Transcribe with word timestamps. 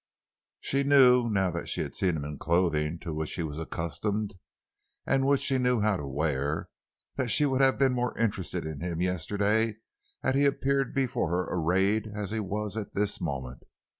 She 0.59 0.81
knew, 0.81 1.29
now 1.29 1.51
that 1.51 1.69
she 1.69 1.81
had 1.81 1.93
seen 1.93 2.17
him 2.17 2.25
in 2.25 2.39
clothing 2.39 2.97
to 3.01 3.13
which 3.13 3.33
he 3.35 3.43
was 3.43 3.59
accustomed, 3.59 4.33
and 5.05 5.27
which 5.27 5.45
he 5.47 5.59
knew 5.59 5.81
how 5.81 5.97
to 5.97 6.07
wear, 6.07 6.69
that 7.17 7.29
she 7.29 7.45
would 7.45 7.61
have 7.61 7.77
been 7.77 7.93
more 7.93 8.17
interested 8.17 8.65
in 8.65 8.79
him 8.79 8.99
yesterday 8.99 9.75
had 10.23 10.33
he 10.33 10.45
appeared 10.45 10.95
before 10.95 11.29
her 11.29 11.45
arrayed 11.51 12.07
as 12.15 12.31
he 12.31 12.39
was 12.39 12.75
at 12.75 12.93
this 12.95 13.21
moment. 13.21 13.61